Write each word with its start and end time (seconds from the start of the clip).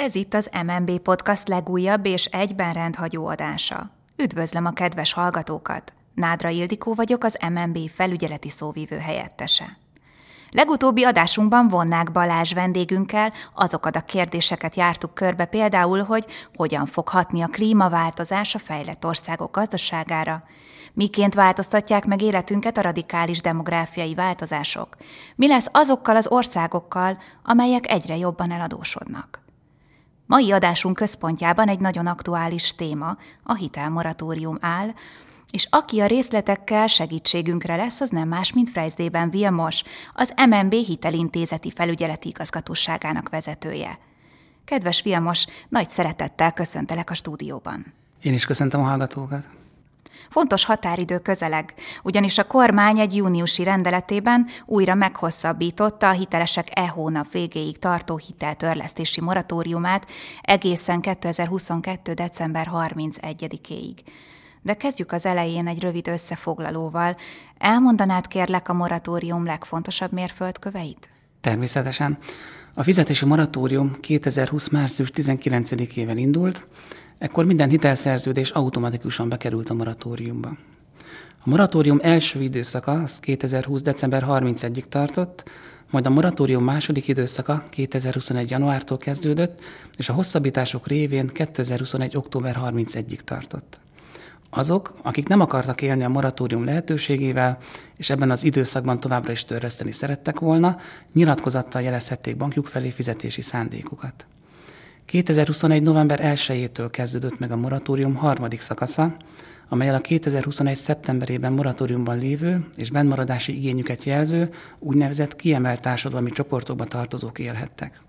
Ez 0.00 0.14
itt 0.14 0.34
az 0.34 0.50
MNB 0.66 0.98
Podcast 0.98 1.48
legújabb 1.48 2.06
és 2.06 2.24
egyben 2.24 2.72
rendhagyó 2.72 3.26
adása. 3.26 3.90
Üdvözlöm 4.16 4.66
a 4.66 4.70
kedves 4.70 5.12
hallgatókat! 5.12 5.92
Nádra 6.14 6.48
Ildikó 6.48 6.94
vagyok, 6.94 7.24
az 7.24 7.38
MNB 7.52 7.78
felügyeleti 7.94 8.50
szóvívő 8.50 8.98
helyettese. 8.98 9.78
Legutóbbi 10.50 11.04
adásunkban 11.04 11.68
Vonnák 11.68 12.12
Balázs 12.12 12.52
vendégünkkel 12.52 13.32
azokat 13.54 13.96
a 13.96 14.00
kérdéseket 14.00 14.74
jártuk 14.74 15.14
körbe 15.14 15.44
például, 15.44 16.02
hogy 16.02 16.26
hogyan 16.54 16.86
fog 16.86 17.08
hatni 17.08 17.42
a 17.42 17.46
klímaváltozás 17.46 18.54
a 18.54 18.58
fejlett 18.58 19.06
országok 19.06 19.54
gazdaságára, 19.54 20.42
miként 20.92 21.34
változtatják 21.34 22.04
meg 22.04 22.22
életünket 22.22 22.78
a 22.78 22.82
radikális 22.82 23.40
demográfiai 23.40 24.14
változások, 24.14 24.96
mi 25.36 25.46
lesz 25.46 25.68
azokkal 25.72 26.16
az 26.16 26.28
országokkal, 26.28 27.18
amelyek 27.42 27.90
egyre 27.90 28.16
jobban 28.16 28.50
eladósodnak. 28.50 29.48
Mai 30.30 30.52
adásunk 30.52 30.96
központjában 30.96 31.68
egy 31.68 31.80
nagyon 31.80 32.06
aktuális 32.06 32.74
téma, 32.74 33.16
a 33.42 33.54
hitelmoratórium 33.54 34.56
áll, 34.60 34.88
és 35.50 35.66
aki 35.70 36.00
a 36.00 36.06
részletekkel 36.06 36.86
segítségünkre 36.86 37.76
lesz, 37.76 38.00
az 38.00 38.08
nem 38.08 38.28
más, 38.28 38.52
mint 38.52 38.70
Frejzdében 38.70 39.30
Vilmos, 39.30 39.82
az 40.14 40.34
MNB 40.48 40.72
hitelintézeti 40.72 41.72
felügyeleti 41.74 42.28
igazgatóságának 42.28 43.28
vezetője. 43.28 43.98
Kedves 44.64 45.02
Vilmos, 45.02 45.46
nagy 45.68 45.88
szeretettel 45.88 46.52
köszöntelek 46.52 47.10
a 47.10 47.14
stúdióban. 47.14 47.94
Én 48.22 48.32
is 48.32 48.44
köszöntöm 48.44 48.80
a 48.80 48.84
hallgatókat. 48.84 49.59
Fontos 50.30 50.64
határidő 50.64 51.18
közeleg, 51.18 51.74
ugyanis 52.02 52.38
a 52.38 52.44
kormány 52.44 52.98
egy 52.98 53.16
júniusi 53.16 53.62
rendeletében 53.62 54.46
újra 54.66 54.94
meghosszabbította 54.94 56.08
a 56.08 56.12
hitelesek 56.12 56.68
e 56.78 56.88
hónap 56.88 57.32
végéig 57.32 57.78
tartó 57.78 58.16
hiteltörlesztési 58.16 59.20
moratóriumát 59.20 60.06
egészen 60.40 61.00
2022. 61.00 62.12
december 62.12 62.70
31-éig. 62.72 63.96
De 64.62 64.74
kezdjük 64.74 65.12
az 65.12 65.26
elején 65.26 65.66
egy 65.66 65.80
rövid 65.80 66.08
összefoglalóval. 66.08 67.16
Elmondanád 67.58 68.26
kérlek 68.26 68.68
a 68.68 68.72
moratórium 68.72 69.44
legfontosabb 69.44 70.12
mérföldköveit? 70.12 71.10
Természetesen. 71.40 72.18
A 72.74 72.82
fizetési 72.82 73.24
moratórium 73.24 73.96
2020. 74.00 74.68
március 74.68 75.10
19-ével 75.14 76.12
indult, 76.14 76.66
ekkor 77.20 77.44
minden 77.44 77.68
hitelszerződés 77.68 78.50
automatikusan 78.50 79.28
bekerült 79.28 79.70
a 79.70 79.74
moratóriumba. 79.74 80.56
A 81.44 81.48
moratórium 81.48 81.98
első 82.02 82.42
időszaka 82.42 82.92
az 82.92 83.18
2020. 83.18 83.82
december 83.82 84.24
31-ig 84.28 84.84
tartott, 84.88 85.50
majd 85.90 86.06
a 86.06 86.10
moratórium 86.10 86.64
második 86.64 87.08
időszaka 87.08 87.64
2021. 87.70 88.50
januártól 88.50 88.98
kezdődött, 88.98 89.60
és 89.96 90.08
a 90.08 90.12
hosszabbítások 90.12 90.86
révén 90.86 91.26
2021. 91.26 92.16
október 92.16 92.58
31-ig 92.64 93.20
tartott. 93.20 93.80
Azok, 94.50 94.94
akik 95.02 95.28
nem 95.28 95.40
akartak 95.40 95.82
élni 95.82 96.04
a 96.04 96.08
moratórium 96.08 96.64
lehetőségével, 96.64 97.58
és 97.96 98.10
ebben 98.10 98.30
az 98.30 98.44
időszakban 98.44 99.00
továbbra 99.00 99.32
is 99.32 99.44
törleszteni 99.44 99.92
szerettek 99.92 100.38
volna, 100.38 100.76
nyilatkozattal 101.12 101.82
jelezhették 101.82 102.36
bankjuk 102.36 102.66
felé 102.66 102.90
fizetési 102.90 103.40
szándékukat. 103.40 104.26
2021. 105.10 105.82
november 105.82 106.20
1-től 106.22 106.88
kezdődött 106.90 107.38
meg 107.38 107.50
a 107.50 107.56
moratórium 107.56 108.14
harmadik 108.14 108.60
szakasza, 108.60 109.16
amelyel 109.68 109.94
a 109.94 110.00
2021. 110.00 110.76
szeptemberében 110.76 111.52
moratóriumban 111.52 112.18
lévő 112.18 112.64
és 112.76 112.90
bennmaradási 112.90 113.56
igényüket 113.56 114.04
jelző 114.04 114.50
úgynevezett 114.78 115.36
kiemelt 115.36 115.80
társadalmi 115.80 116.30
csoportokba 116.30 116.84
tartozók 116.84 117.38
élhettek. 117.38 118.00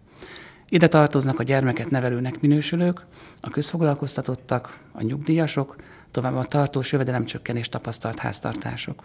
Ide 0.70 0.88
tartoznak 0.88 1.40
a 1.40 1.44
gyermeket 1.44 1.90
nevelőnek 1.90 2.42
minősülők, 2.42 3.06
a 3.40 3.50
közfoglalkoztatottak, 3.50 4.80
a 4.92 5.02
nyugdíjasok, 5.02 5.76
továbbá 6.12 6.38
a 6.38 6.46
tartós 6.46 6.92
jövedelemcsökkenés 6.92 7.70
tapasztalt 7.70 8.20
háztartások. 8.20 9.04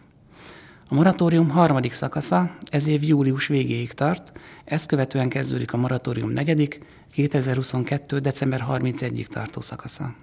A 0.88 0.94
moratórium 0.94 1.50
harmadik 1.50 1.92
szakasza 1.92 2.50
ez 2.70 2.86
év 2.86 3.02
július 3.02 3.46
végéig 3.46 3.92
tart, 3.92 4.32
ezt 4.64 4.86
követően 4.86 5.28
kezdődik 5.28 5.72
a 5.72 5.76
moratórium 5.76 6.30
negyedik, 6.30 6.84
2022. 7.12 8.18
december 8.18 8.64
31-ig 8.70 9.26
tartó 9.26 9.60
szakasza. 9.60 10.14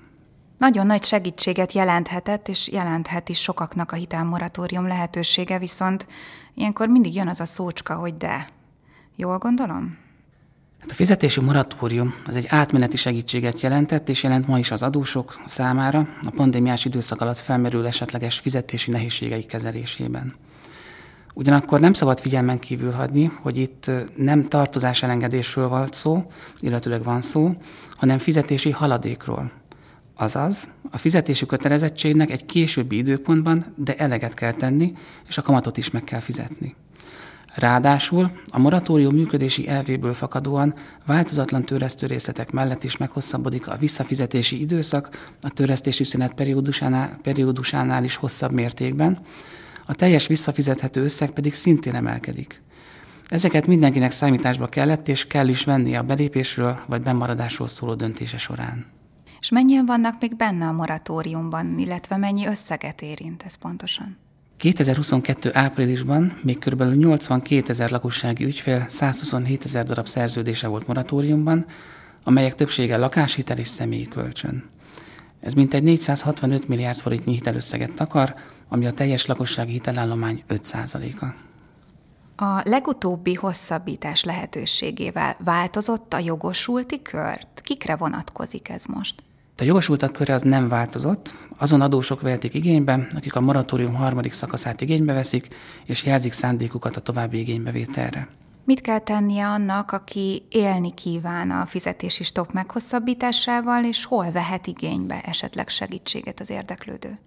Nagyon 0.57 0.85
nagy 0.85 1.03
segítséget 1.03 1.73
jelenthetett, 1.73 2.47
és 2.47 2.69
jelenthet 2.71 3.29
is 3.29 3.41
sokaknak 3.41 3.91
a 3.91 3.95
hitelmoratórium 3.95 4.87
lehetősége, 4.87 5.59
viszont 5.59 6.07
ilyenkor 6.53 6.87
mindig 6.87 7.15
jön 7.15 7.27
az 7.27 7.39
a 7.39 7.45
szócska, 7.45 7.95
hogy 7.95 8.17
de. 8.17 8.47
Jól 9.15 9.37
gondolom? 9.37 9.97
Hát 10.79 10.91
a 10.91 10.93
fizetési 10.93 11.41
moratórium 11.41 12.15
az 12.25 12.35
egy 12.35 12.45
átmeneti 12.49 12.97
segítséget 12.97 13.61
jelentett, 13.61 14.09
és 14.09 14.23
jelent 14.23 14.47
ma 14.47 14.59
is 14.59 14.71
az 14.71 14.83
adósok 14.83 15.41
számára 15.45 16.07
a 16.21 16.31
pandémiás 16.35 16.85
időszak 16.85 17.21
alatt 17.21 17.37
felmerül 17.37 17.87
esetleges 17.87 18.39
fizetési 18.39 18.91
nehézségeik 18.91 19.45
kezelésében. 19.45 20.35
Ugyanakkor 21.33 21.79
nem 21.79 21.93
szabad 21.93 22.19
figyelmen 22.19 22.59
kívül 22.59 22.91
hagyni, 22.91 23.31
hogy 23.41 23.57
itt 23.57 23.91
nem 24.15 24.47
tartozás 24.47 25.03
elengedésről 25.03 25.67
van 25.67 25.87
szó, 25.91 26.31
illetőleg 26.59 27.03
van 27.03 27.21
szó, 27.21 27.55
hanem 27.97 28.17
fizetési 28.17 28.71
haladékról. 28.71 29.51
Azaz, 30.15 30.67
a 30.91 30.97
fizetési 30.97 31.45
kötelezettségnek 31.45 32.31
egy 32.31 32.45
későbbi 32.45 32.97
időpontban, 32.97 33.65
de 33.75 33.95
eleget 33.95 34.33
kell 34.33 34.51
tenni, 34.51 34.93
és 35.27 35.37
a 35.37 35.41
kamatot 35.41 35.77
is 35.77 35.91
meg 35.91 36.03
kell 36.03 36.19
fizetni. 36.19 36.75
Ráadásul 37.55 38.31
a 38.47 38.59
moratórium 38.59 39.15
működési 39.15 39.67
elvéből 39.67 40.13
fakadóan 40.13 40.73
változatlan 41.05 41.63
törlesztő 41.63 42.07
részletek 42.07 42.51
mellett 42.51 42.83
is 42.83 42.97
meghosszabbodik 42.97 43.67
a 43.67 43.75
visszafizetési 43.75 44.59
időszak 44.59 45.31
a 45.41 45.49
törlesztési 45.49 46.03
szünet 46.03 46.33
periódusánál, 46.33 47.19
periódusánál 47.21 48.03
is 48.03 48.15
hosszabb 48.15 48.51
mértékben, 48.51 49.19
a 49.85 49.95
teljes 49.95 50.27
visszafizethető 50.27 51.03
összeg 51.03 51.29
pedig 51.29 51.53
szintén 51.53 51.95
emelkedik. 51.95 52.61
Ezeket 53.29 53.67
mindenkinek 53.67 54.11
számításba 54.11 54.67
kellett 54.67 55.07
és 55.07 55.27
kell 55.27 55.47
is 55.47 55.63
venni 55.63 55.95
a 55.95 56.03
belépésről 56.03 56.79
vagy 56.87 57.01
bemaradásról 57.01 57.67
szóló 57.67 57.93
döntése 57.93 58.37
során. 58.37 58.85
És 59.39 59.49
mennyien 59.49 59.85
vannak 59.85 60.15
még 60.19 60.35
benne 60.35 60.65
a 60.65 60.71
moratóriumban, 60.71 61.77
illetve 61.77 62.17
mennyi 62.17 62.47
összeget 62.47 63.01
érint 63.01 63.43
ez 63.43 63.55
pontosan? 63.55 64.17
2022. 64.57 65.49
áprilisban 65.53 66.37
még 66.43 66.59
kb. 66.59 66.81
82 66.81 67.63
ezer 67.67 67.91
lakossági 67.91 68.43
ügyfél 68.43 68.85
127 68.87 69.65
ezer 69.65 69.85
darab 69.85 70.07
szerződése 70.07 70.67
volt 70.67 70.87
moratóriumban, 70.87 71.65
amelyek 72.23 72.55
többsége 72.55 72.97
lakáshitel 72.97 73.57
és 73.57 73.67
személyi 73.67 74.07
kölcsön. 74.07 74.63
Ez 75.39 75.53
mintegy 75.53 75.83
465 75.83 76.67
milliárd 76.67 76.99
forintnyi 76.99 77.33
hitelösszeget 77.33 77.93
takar, 77.93 78.35
ami 78.73 78.85
a 78.85 78.93
teljes 78.93 79.25
lakossági 79.25 79.71
hitelállomány 79.71 80.43
5%-a. 80.49 81.25
A 82.43 82.61
legutóbbi 82.65 83.33
hosszabbítás 83.33 84.23
lehetőségével 84.23 85.37
változott 85.43 86.13
a 86.13 86.19
jogosulti 86.19 87.01
kört? 87.01 87.61
Kikre 87.63 87.95
vonatkozik 87.95 88.69
ez 88.69 88.85
most? 88.85 89.23
A 89.57 89.63
jogosultak 89.63 90.11
köre 90.11 90.33
az 90.33 90.41
nem 90.41 90.67
változott, 90.67 91.35
azon 91.57 91.81
adósok 91.81 92.21
vehetik 92.21 92.53
igénybe, 92.53 93.07
akik 93.15 93.35
a 93.35 93.41
moratórium 93.41 93.93
harmadik 93.93 94.33
szakaszát 94.33 94.81
igénybe 94.81 95.13
veszik, 95.13 95.47
és 95.85 96.03
jelzik 96.03 96.31
szándékukat 96.31 96.95
a 96.95 97.01
további 97.01 97.39
igénybevételre. 97.39 98.27
Mit 98.63 98.81
kell 98.81 98.99
tennie 98.99 99.47
annak, 99.47 99.91
aki 99.91 100.45
élni 100.49 100.93
kíván 100.93 101.51
a 101.51 101.65
fizetési 101.65 102.23
stop 102.23 102.51
meghosszabbításával, 102.51 103.85
és 103.85 104.05
hol 104.05 104.31
vehet 104.31 104.67
igénybe 104.67 105.21
esetleg 105.21 105.69
segítséget 105.69 106.39
az 106.39 106.49
érdeklődő? 106.49 107.19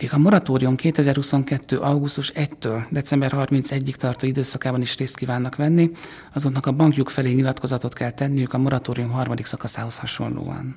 Akik 0.00 0.12
a 0.12 0.18
moratórium 0.18 0.76
2022. 0.76 1.78
augusztus 1.78 2.32
1-től 2.34 2.86
december 2.90 3.32
31-ig 3.34 3.94
tartó 3.94 4.26
időszakában 4.26 4.80
is 4.80 4.96
részt 4.96 5.16
kívánnak 5.16 5.56
venni, 5.56 5.90
azoknak 6.34 6.66
a 6.66 6.72
bankjuk 6.72 7.08
felé 7.08 7.32
nyilatkozatot 7.32 7.92
kell 7.92 8.10
tenniük 8.10 8.52
a 8.52 8.58
moratórium 8.58 9.10
harmadik 9.10 9.46
szakaszához 9.46 9.98
hasonlóan. 9.98 10.76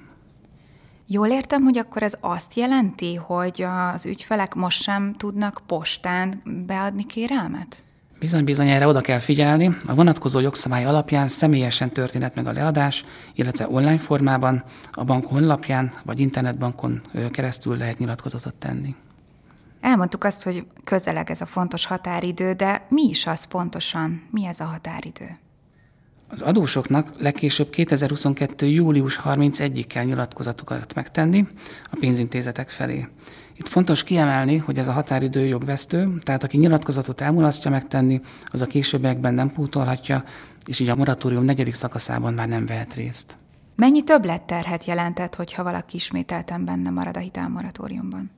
Jól 1.07 1.27
értem, 1.27 1.63
hogy 1.63 1.77
akkor 1.77 2.03
ez 2.03 2.13
azt 2.19 2.53
jelenti, 2.55 3.15
hogy 3.15 3.65
az 3.93 4.05
ügyfelek 4.05 4.53
most 4.53 4.81
sem 4.81 5.15
tudnak 5.17 5.61
postán 5.65 6.41
beadni 6.65 7.05
kérelmet? 7.05 7.83
Bizony, 8.19 8.43
bizony, 8.43 8.69
erre 8.69 8.87
oda 8.87 9.01
kell 9.01 9.19
figyelni. 9.19 9.69
A 9.87 9.93
vonatkozó 9.93 10.39
jogszabály 10.39 10.85
alapján 10.85 11.27
személyesen 11.27 11.89
történhet 11.89 12.35
meg 12.35 12.47
a 12.47 12.51
leadás, 12.51 13.05
illetve 13.33 13.67
online 13.69 13.97
formában, 13.97 14.63
a 14.91 15.03
bank 15.03 15.25
honlapján 15.25 15.91
vagy 16.05 16.19
internetbankon 16.19 17.01
keresztül 17.31 17.77
lehet 17.77 17.97
nyilatkozatot 17.97 18.55
tenni. 18.55 18.95
Elmondtuk 19.83 20.23
azt, 20.23 20.43
hogy 20.43 20.65
közeleg 20.83 21.29
ez 21.29 21.41
a 21.41 21.45
fontos 21.45 21.85
határidő, 21.85 22.53
de 22.53 22.85
mi 22.89 23.01
is 23.09 23.27
az 23.27 23.43
pontosan? 23.43 24.27
Mi 24.31 24.45
ez 24.45 24.59
a 24.59 24.63
határidő? 24.63 25.37
Az 26.27 26.41
adósoknak 26.41 27.09
legkésőbb 27.19 27.69
2022. 27.69 28.65
július 28.65 29.19
31-ig 29.23 29.85
kell 29.87 30.03
nyilatkozatokat 30.03 30.93
megtenni 30.93 31.47
a 31.91 31.97
pénzintézetek 31.99 32.69
felé. 32.69 33.07
Itt 33.55 33.67
fontos 33.67 34.03
kiemelni, 34.03 34.57
hogy 34.57 34.77
ez 34.77 34.87
a 34.87 34.91
határidő 34.91 35.45
jogvesztő, 35.45 36.17
tehát 36.21 36.43
aki 36.43 36.57
nyilatkozatot 36.57 37.21
elmulasztja 37.21 37.71
megtenni, 37.71 38.21
az 38.45 38.61
a 38.61 38.67
későbbiekben 38.67 39.33
nem 39.33 39.51
pótolhatja, 39.51 40.23
és 40.65 40.79
így 40.79 40.89
a 40.89 40.95
moratórium 40.95 41.43
negyedik 41.43 41.73
szakaszában 41.73 42.33
már 42.33 42.47
nem 42.47 42.65
vehet 42.65 42.93
részt. 42.93 43.37
Mennyi 43.75 44.03
többletterhet 44.03 44.85
jelentett, 44.85 45.35
hogyha 45.35 45.63
valaki 45.63 45.95
ismételten 45.95 46.65
benne 46.65 46.89
marad 46.89 47.17
a 47.17 47.19
hitelmoratóriumban? 47.19 48.31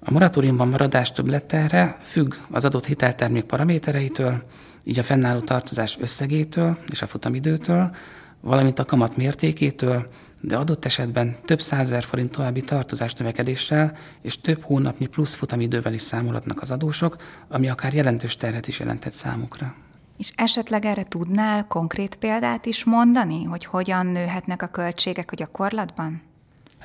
A 0.00 0.10
moratóriumban 0.10 0.68
maradás 0.68 1.12
többletterre 1.12 1.96
függ 2.00 2.34
az 2.50 2.64
adott 2.64 2.86
hiteltermék 2.86 3.44
paramétereitől, 3.44 4.42
így 4.84 4.98
a 4.98 5.02
fennálló 5.02 5.40
tartozás 5.40 5.96
összegétől 6.00 6.78
és 6.90 7.02
a 7.02 7.06
futamidőtől, 7.06 7.94
valamint 8.40 8.78
a 8.78 8.84
kamat 8.84 9.16
mértékétől, 9.16 10.08
de 10.40 10.56
adott 10.56 10.84
esetben 10.84 11.36
több 11.44 11.60
százezer 11.60 12.04
forint 12.04 12.30
további 12.30 12.60
tartozás 12.60 13.14
növekedéssel 13.14 13.96
és 14.22 14.40
több 14.40 14.62
hónapnyi 14.62 15.06
plusz 15.06 15.34
futamidővel 15.34 15.94
is 15.94 16.02
számolhatnak 16.02 16.62
az 16.62 16.70
adósok, 16.70 17.16
ami 17.48 17.68
akár 17.68 17.94
jelentős 17.94 18.36
terhet 18.36 18.68
is 18.68 18.78
jelentett 18.78 19.12
számukra. 19.12 19.74
És 20.18 20.32
esetleg 20.36 20.84
erre 20.84 21.04
tudnál 21.04 21.66
konkrét 21.66 22.16
példát 22.16 22.66
is 22.66 22.84
mondani, 22.84 23.44
hogy 23.44 23.64
hogyan 23.64 24.06
nőhetnek 24.06 24.62
a 24.62 24.66
költségek 24.66 25.32
a 25.32 25.34
gyakorlatban? 25.34 26.22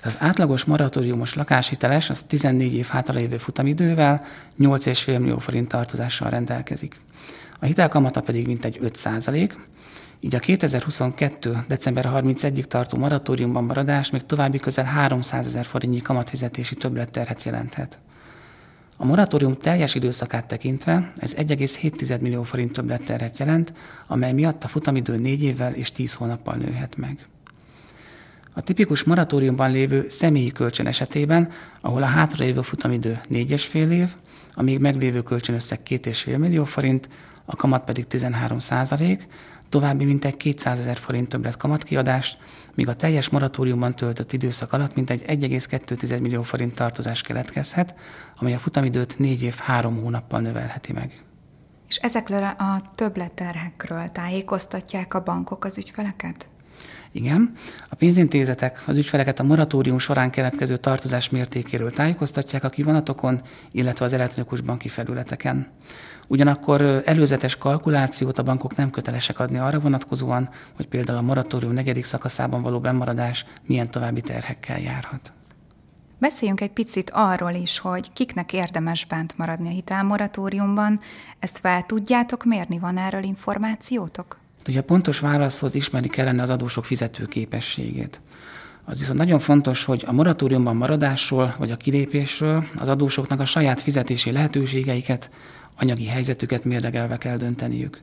Hát 0.02 0.14
az 0.14 0.28
átlagos 0.28 0.64
moratóriumos 0.64 1.34
lakáshiteles 1.34 2.10
az 2.10 2.24
14 2.24 2.74
év 2.74 2.88
hátralévő 2.88 3.38
futamidővel 3.38 4.26
8,5 4.60 5.20
millió 5.20 5.38
forint 5.38 5.68
tartozással 5.68 6.30
rendelkezik. 6.30 7.00
A 7.60 7.66
hitelkamata 7.66 8.22
pedig 8.22 8.48
mintegy 8.48 8.78
5 8.82 8.96
százalék, 8.96 9.58
így 10.20 10.36
a 10.36 10.40
2022. 10.40 11.58
december 11.68 12.10
31-ig 12.14 12.64
tartó 12.64 12.98
moratóriumban 12.98 13.64
maradás 13.64 14.10
még 14.10 14.26
további 14.26 14.60
közel 14.60 14.86
300 14.86 15.46
ezer 15.46 15.66
forintnyi 15.66 16.02
kamatfizetési 16.02 16.76
többletterhet 16.76 17.44
jelenthet. 17.44 18.00
A 18.98 19.06
moratórium 19.06 19.58
teljes 19.58 19.96
időszakát 19.96 20.46
tekintve 20.46 21.12
ez 21.18 21.36
1,7 21.36 22.20
millió 22.20 22.44
forint 22.44 22.74
többletterhet 22.74 23.38
jelent, 23.38 23.74
amely 24.08 24.34
miatt 24.34 24.64
a 24.64 24.68
futamidő 24.68 25.18
4 25.18 25.44
évvel 25.44 25.74
és 25.74 25.92
10 25.92 26.14
hónappal 26.14 26.56
nőhet 26.56 26.98
meg. 26.98 27.31
A 28.54 28.62
tipikus 28.62 29.04
moratóriumban 29.04 29.72
lévő 29.72 30.10
személyi 30.10 30.52
kölcsön 30.52 30.88
esetében, 30.88 31.52
ahol 31.82 32.04
a 32.04 32.06
hátralévő 32.06 32.62
futamidő 32.62 33.20
4,5 33.30 33.90
év, 33.90 34.10
a 34.54 34.62
még 34.62 34.80
meglévő 34.80 35.24
kölcsönösszeg 35.24 35.80
2,5 35.88 36.38
millió 36.38 36.64
forint, 36.64 37.10
a 37.46 37.56
kamat 37.56 37.84
pedig 37.84 38.08
13 38.08 38.60
százalék, 38.60 39.28
további 39.70 40.06
mintegy 40.06 40.38
200 40.38 40.80
ezer 40.80 40.98
forint 40.98 41.30
többlet 41.30 41.58
kamatkiadást, 41.58 42.38
míg 42.76 42.88
a 42.88 42.96
teljes 42.96 43.30
moratóriumban 43.30 43.96
töltött 43.96 44.34
időszak 44.34 44.74
alatt 44.74 44.96
mintegy 44.96 45.24
1,2 45.28 46.22
millió 46.22 46.42
forint 46.42 46.76
tartozás 46.76 47.22
keletkezhet, 47.22 47.96
amely 48.36 48.54
a 48.54 48.60
futamidőt 48.60 49.20
4 49.20 49.44
év 49.44 49.56
3 49.58 50.02
hónappal 50.02 50.40
növelheti 50.40 50.94
meg. 50.94 51.24
És 51.88 51.96
ezekről 51.96 52.44
a 52.44 52.92
többletterhekről 52.96 54.08
tájékoztatják 54.08 55.14
a 55.14 55.24
bankok 55.24 55.66
az 55.66 55.78
ügyfeleket? 55.78 56.50
Igen, 57.12 57.52
a 57.90 57.96
pénzintézetek 57.96 58.84
az 58.88 58.98
ügyfeleket 58.98 59.40
a 59.40 59.44
moratórium 59.44 60.00
során 60.00 60.30
keletkező 60.30 60.78
tartozás 60.78 61.30
mértékéről 61.30 61.92
tájékoztatják 61.92 62.64
a 62.64 62.70
kivonatokon, 62.70 63.42
illetve 63.72 64.06
az 64.06 64.14
elektronikus 64.14 64.62
banki 64.62 64.88
felületeken. 64.88 65.68
Ugyanakkor 66.28 67.02
előzetes 67.06 67.58
kalkulációt 67.58 68.38
a 68.38 68.44
bankok 68.44 68.76
nem 68.76 68.90
kötelesek 68.90 69.40
adni 69.40 69.58
arra 69.58 69.80
vonatkozóan, 69.80 70.50
hogy 70.76 70.88
például 70.88 71.18
a 71.18 71.22
moratórium 71.22 71.74
negyedik 71.74 72.06
szakaszában 72.06 72.62
való 72.62 72.80
bemaradás 72.80 73.46
milyen 73.66 73.92
további 73.92 74.22
terhekkel 74.22 74.80
járhat. 74.80 75.32
Beszéljünk 76.22 76.62
egy 76.62 76.72
picit 76.72 77.10
arról 77.14 77.52
is, 77.52 77.80
hogy 77.80 78.14
kiknek 78.14 78.54
érdemes 78.54 79.06
bent 79.06 79.38
maradni 79.38 79.68
a 79.68 79.72
hitelmoratóriumban. 79.72 81.00
Ezt 81.40 81.58
fel 81.58 81.84
tudjátok 81.84 82.46
mérni? 82.46 82.80
Van 82.80 82.98
erről 82.98 83.24
információtok? 83.24 84.41
Ugye 84.68 84.80
a 84.80 84.84
pontos 84.84 85.20
válaszhoz 85.20 85.76
ismerni 85.76 86.08
kellene 86.08 86.42
az 86.42 86.50
adósok 86.50 86.86
fizetőképességét. 86.86 88.22
Az 88.86 89.00
viszont 89.00 89.18
nagyon 89.18 89.40
fontos, 89.40 89.84
hogy 89.84 90.04
a 90.08 90.12
moratóriumban 90.12 90.76
maradásról 90.76 91.56
vagy 91.58 91.72
a 91.72 91.78
kilépésről 91.78 92.66
az 92.78 92.88
adósoknak 92.88 93.40
a 93.40 93.46
saját 93.46 93.82
fizetési 93.82 94.32
lehetőségeiket, 94.32 95.30
anyagi 95.80 96.06
helyzetüket 96.06 96.66
mérlegelve 96.66 97.18
kell 97.18 97.38
dönteniük. 97.38 98.02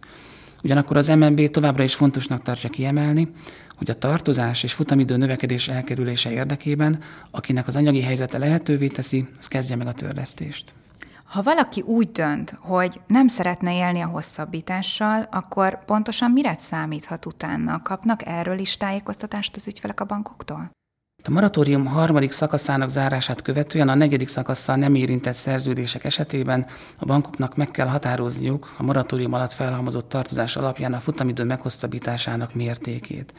Ugyanakkor 0.62 0.96
az 0.96 1.08
MNB 1.08 1.50
továbbra 1.50 1.82
is 1.82 1.94
fontosnak 1.94 2.42
tartja 2.42 2.70
kiemelni, 2.70 3.28
hogy 3.76 3.90
a 3.90 3.98
tartozás 3.98 4.62
és 4.62 4.72
futamidő 4.72 5.16
növekedés 5.16 5.68
elkerülése 5.68 6.30
érdekében, 6.30 7.00
akinek 7.30 7.66
az 7.66 7.76
anyagi 7.76 8.00
helyzete 8.00 8.38
lehetővé 8.38 8.86
teszi, 8.86 9.28
az 9.38 9.48
kezdje 9.48 9.76
meg 9.76 9.86
a 9.86 9.92
törlesztést. 9.92 10.74
Ha 11.28 11.42
valaki 11.42 11.80
úgy 11.80 12.10
dönt, 12.12 12.56
hogy 12.60 13.00
nem 13.06 13.26
szeretne 13.26 13.74
élni 13.74 14.00
a 14.00 14.06
hosszabbítással, 14.06 15.28
akkor 15.30 15.84
pontosan 15.84 16.30
mire 16.30 16.56
számíthat 16.58 17.26
utána? 17.26 17.82
Kapnak 17.82 18.26
erről 18.26 18.58
is 18.58 18.76
tájékoztatást 18.76 19.56
az 19.56 19.66
ügyfelek 19.66 20.00
a 20.00 20.04
bankoktól? 20.04 20.70
A 21.24 21.30
moratórium 21.30 21.86
harmadik 21.86 22.32
szakaszának 22.32 22.88
zárását 22.88 23.42
követően 23.42 23.88
a 23.88 23.94
negyedik 23.94 24.28
szakasszal 24.28 24.76
nem 24.76 24.94
érintett 24.94 25.34
szerződések 25.34 26.04
esetében 26.04 26.66
a 26.98 27.04
bankoknak 27.04 27.56
meg 27.56 27.70
kell 27.70 27.86
határozniuk 27.86 28.74
a 28.78 28.82
moratórium 28.82 29.32
alatt 29.32 29.52
felhalmozott 29.52 30.08
tartozás 30.08 30.56
alapján 30.56 30.94
a 30.94 31.00
futamidő 31.00 31.44
meghosszabbításának 31.44 32.54
mértékét. 32.54 33.32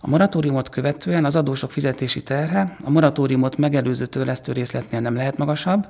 A 0.00 0.08
moratóriumot 0.08 0.68
követően 0.68 1.24
az 1.24 1.36
adósok 1.36 1.72
fizetési 1.72 2.22
terhe 2.22 2.76
a 2.84 2.90
moratóriumot 2.90 3.56
megelőző 3.56 4.06
törlesztő 4.06 4.52
részletnél 4.52 5.00
nem 5.00 5.14
lehet 5.14 5.36
magasabb, 5.36 5.86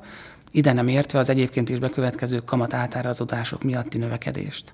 ide 0.51 0.73
nem 0.73 0.89
értve 0.89 1.19
az 1.19 1.29
egyébként 1.29 1.69
is 1.69 1.79
bekövetkező 1.79 2.39
kamat 2.39 2.75
átárazódások 2.75 3.63
miatti 3.63 3.99
növekedést. 3.99 4.73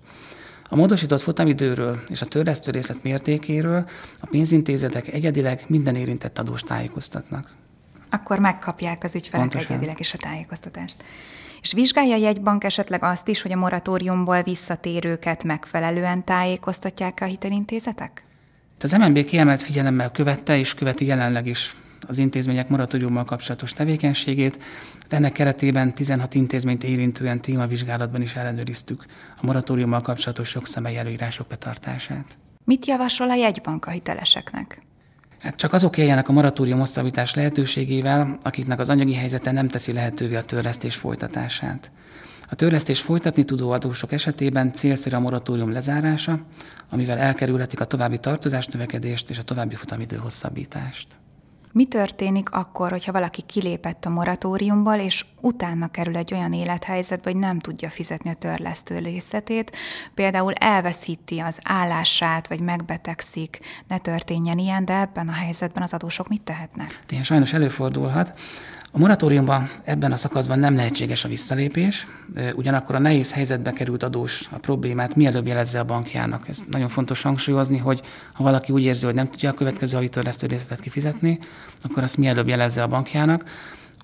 A 0.68 0.76
módosított 0.76 1.20
futamidőről 1.20 2.00
és 2.08 2.22
a 2.22 2.26
törlesztő 2.26 2.70
részlet 2.70 3.02
mértékéről 3.02 3.88
a 4.20 4.26
pénzintézetek 4.26 5.08
egyedileg 5.08 5.64
minden 5.66 5.96
érintett 5.96 6.38
adós 6.38 6.62
tájékoztatnak. 6.62 7.50
Akkor 8.10 8.38
megkapják 8.38 9.04
az 9.04 9.14
ügyfelek 9.14 9.48
Pontosan. 9.48 9.72
egyedileg 9.72 10.00
is 10.00 10.12
a 10.14 10.16
tájékoztatást. 10.16 10.96
És 11.60 11.72
vizsgálja 11.72 12.14
a 12.14 12.18
jegybank 12.18 12.64
esetleg 12.64 13.02
azt 13.02 13.28
is, 13.28 13.42
hogy 13.42 13.52
a 13.52 13.56
moratóriumból 13.56 14.42
visszatérőket 14.42 15.44
megfelelően 15.44 16.24
tájékoztatják 16.24 17.18
a 17.20 17.24
hitelintézetek? 17.24 18.24
Az 18.80 18.92
MNB 18.92 19.24
kiemelt 19.24 19.62
figyelemmel 19.62 20.10
követte 20.10 20.58
és 20.58 20.74
követi 20.74 21.06
jelenleg 21.06 21.46
is 21.46 21.74
az 22.06 22.18
intézmények 22.18 22.68
moratóriummal 22.68 23.24
kapcsolatos 23.24 23.72
tevékenységét. 23.72 24.58
Ennek 25.08 25.32
keretében 25.32 25.94
16 25.94 26.34
intézményt 26.34 26.84
érintően 26.84 27.40
témavizsgálatban 27.40 28.22
is 28.22 28.34
ellenőriztük 28.34 29.06
a 29.40 29.46
moratóriummal 29.46 30.00
kapcsolatos 30.00 30.54
jogszabály 30.54 30.98
előírások 30.98 31.46
betartását. 31.46 32.38
Mit 32.64 32.86
javasol 32.86 33.30
a 33.30 33.34
jegybank 33.34 33.86
a 33.86 33.90
hiteleseknek? 33.90 34.82
Hát 35.38 35.56
csak 35.56 35.72
azok 35.72 35.96
éljenek 35.96 36.28
a 36.28 36.32
moratórium 36.32 36.78
hosszabbítás 36.78 37.34
lehetőségével, 37.34 38.38
akiknek 38.42 38.78
az 38.78 38.88
anyagi 38.88 39.14
helyzete 39.14 39.50
nem 39.50 39.68
teszi 39.68 39.92
lehetővé 39.92 40.34
a 40.34 40.44
törlesztés 40.44 40.94
folytatását. 40.94 41.90
A 42.50 42.54
törlesztés 42.54 43.00
folytatni 43.00 43.44
tudó 43.44 43.70
adósok 43.70 44.12
esetében 44.12 44.72
célszerű 44.72 45.16
a 45.16 45.20
moratórium 45.20 45.72
lezárása, 45.72 46.40
amivel 46.90 47.18
elkerülhetik 47.18 47.80
a 47.80 47.84
további 47.84 48.18
tartozás 48.18 48.66
növekedést 48.66 49.30
és 49.30 49.38
a 49.38 49.42
további 49.42 49.74
futamidő 49.74 50.16
hosszabbítást. 50.16 51.06
Mi 51.74 51.84
történik 51.84 52.50
akkor, 52.50 52.90
hogyha 52.90 53.12
valaki 53.12 53.42
kilépett 53.42 54.04
a 54.04 54.10
moratóriumból, 54.10 54.94
és 54.94 55.24
utána 55.40 55.88
kerül 55.88 56.16
egy 56.16 56.34
olyan 56.34 56.52
élethelyzetbe, 56.52 57.30
hogy 57.30 57.40
nem 57.40 57.58
tudja 57.58 57.90
fizetni 57.90 58.30
a 58.30 58.34
törlesztő 58.34 58.98
részletét, 58.98 59.76
például 60.14 60.52
elveszíti 60.52 61.38
az 61.38 61.58
állását, 61.64 62.48
vagy 62.48 62.60
megbetegszik, 62.60 63.60
ne 63.88 63.98
történjen 63.98 64.58
ilyen, 64.58 64.84
de 64.84 64.98
ebben 64.98 65.28
a 65.28 65.32
helyzetben 65.32 65.82
az 65.82 65.92
adósok 65.92 66.28
mit 66.28 66.42
tehetnek? 66.42 67.00
Ilyen 67.08 67.22
sajnos 67.22 67.52
előfordulhat. 67.52 68.32
A 68.96 68.98
moratóriumban 68.98 69.70
ebben 69.84 70.12
a 70.12 70.16
szakaszban 70.16 70.58
nem 70.58 70.76
lehetséges 70.76 71.24
a 71.24 71.28
visszalépés, 71.28 72.06
ugyanakkor 72.54 72.94
a 72.94 72.98
nehéz 72.98 73.32
helyzetbe 73.32 73.72
került 73.72 74.02
adós 74.02 74.48
a 74.50 74.58
problémát 74.58 75.16
mielőbb 75.16 75.46
jelezze 75.46 75.78
a 75.78 75.84
bankjának. 75.84 76.48
Ez 76.48 76.60
nagyon 76.70 76.88
fontos 76.88 77.22
hangsúlyozni, 77.22 77.78
hogy 77.78 78.00
ha 78.32 78.42
valaki 78.42 78.72
úgy 78.72 78.82
érzi, 78.82 79.04
hogy 79.04 79.14
nem 79.14 79.30
tudja 79.30 79.50
a 79.50 79.54
következő 79.54 79.94
havi 79.94 80.08
törlesztő 80.08 80.46
részletet 80.46 80.80
kifizetni, 80.80 81.38
akkor 81.82 82.02
azt 82.02 82.16
mielőbb 82.16 82.48
jelezze 82.48 82.82
a 82.82 82.86
bankjának 82.86 83.44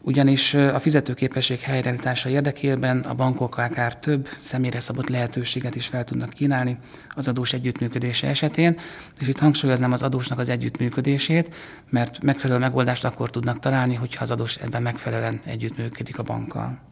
ugyanis 0.02 0.54
a 0.54 0.78
fizetőképesség 0.78 1.61
helyreállítása 1.61 2.28
érdekében 2.28 2.99
a 2.99 3.14
bankok 3.14 3.57
akár 3.59 3.97
több 3.99 4.28
személyre 4.38 4.80
szabott 4.80 5.09
lehetőséget 5.09 5.75
is 5.75 5.87
fel 5.87 6.04
tudnak 6.04 6.30
kínálni 6.30 6.78
az 7.09 7.28
adós 7.28 7.52
együttműködése 7.52 8.28
esetén, 8.28 8.78
és 9.21 9.28
itt 9.28 9.38
hangsúlyoznám 9.38 9.92
az 9.92 10.02
adósnak 10.02 10.38
az 10.38 10.49
együttműködését, 10.49 11.54
mert 11.90 12.23
megfelelő 12.23 12.61
megoldást 12.61 13.04
akkor 13.04 13.30
tudnak 13.30 13.59
találni, 13.59 13.95
hogyha 13.95 14.23
az 14.23 14.30
adós 14.30 14.57
ebben 14.57 14.83
megfelelően 14.83 15.38
együttműködik 15.45 16.19
a 16.19 16.23
bankkal. 16.23 16.89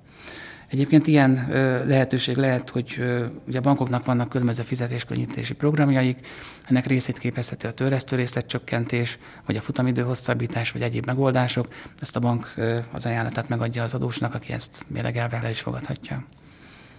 Egyébként 0.70 1.06
ilyen 1.06 1.46
lehetőség 1.86 2.36
lehet, 2.36 2.70
hogy 2.70 3.02
ugye 3.46 3.58
a 3.58 3.60
bankoknak 3.60 4.04
vannak 4.04 4.28
különböző 4.28 4.62
fizetéskönnyítési 4.62 5.54
programjaik, 5.54 6.26
ennek 6.68 6.86
részét 6.86 7.18
képezheti 7.18 7.66
a 7.66 7.72
törlesztő 7.72 8.16
részletcsökkentés, 8.16 9.18
vagy 9.46 9.56
a 9.56 9.60
futamidő 9.60 10.02
hosszabbítás, 10.02 10.72
vagy 10.72 10.82
egyéb 10.82 11.06
megoldások. 11.06 11.68
Ezt 12.00 12.16
a 12.16 12.20
bank 12.20 12.54
az 12.92 13.06
ajánlatát 13.06 13.48
megadja 13.48 13.82
az 13.82 13.94
adósnak, 13.94 14.34
aki 14.34 14.52
ezt 14.52 14.84
méregelve 14.86 15.36
el 15.36 15.50
is 15.50 15.60
fogadhatja. 15.60 16.24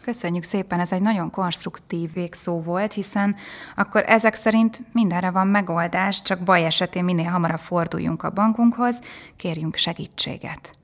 Köszönjük 0.01 0.43
szépen, 0.43 0.79
ez 0.79 0.91
egy 0.91 1.01
nagyon 1.01 1.29
konstruktív 1.29 2.13
végszó 2.13 2.61
volt, 2.61 2.93
hiszen 2.93 3.35
akkor 3.75 4.03
ezek 4.07 4.33
szerint 4.33 4.81
mindenre 4.93 5.29
van 5.29 5.47
megoldás, 5.47 6.21
csak 6.21 6.39
baj 6.39 6.65
esetén 6.65 7.03
minél 7.03 7.29
hamarabb 7.29 7.59
forduljunk 7.59 8.23
a 8.23 8.29
bankunkhoz, 8.29 8.99
kérjünk 9.35 9.75
segítséget. 9.75 10.78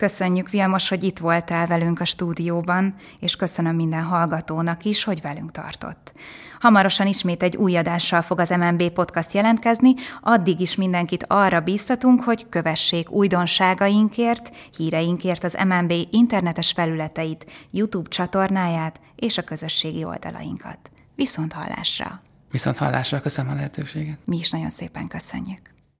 Köszönjük, 0.00 0.50
Vilmos, 0.50 0.88
hogy 0.88 1.04
itt 1.04 1.18
voltál 1.18 1.66
velünk 1.66 2.00
a 2.00 2.04
stúdióban, 2.04 2.94
és 3.18 3.36
köszönöm 3.36 3.76
minden 3.76 4.02
hallgatónak 4.02 4.84
is, 4.84 5.04
hogy 5.04 5.20
velünk 5.20 5.50
tartott. 5.50 6.12
Hamarosan 6.60 7.06
ismét 7.06 7.42
egy 7.42 7.56
új 7.56 7.76
adással 7.76 8.22
fog 8.22 8.40
az 8.40 8.48
MNB 8.48 8.90
podcast 8.90 9.32
jelentkezni, 9.32 9.94
addig 10.20 10.60
is 10.60 10.74
mindenkit 10.74 11.24
arra 11.28 11.60
bíztatunk, 11.60 12.22
hogy 12.22 12.48
kövessék 12.48 13.10
újdonságainkért, 13.10 14.56
híreinkért 14.76 15.44
az 15.44 15.58
MNB 15.68 15.92
internetes 16.10 16.72
felületeit, 16.72 17.46
YouTube 17.70 18.08
csatornáját 18.08 19.00
és 19.16 19.38
a 19.38 19.42
közösségi 19.42 20.04
oldalainkat. 20.04 20.78
Viszont 21.14 21.52
hallásra! 21.52 22.22
Viszont 22.50 22.78
hallásra, 22.78 23.20
köszönöm 23.20 23.50
a 23.50 23.54
lehetőséget. 23.54 24.18
Mi 24.24 24.36
is 24.36 24.50
nagyon 24.50 24.70
szépen 24.70 25.08
köszönjük. 25.08 25.69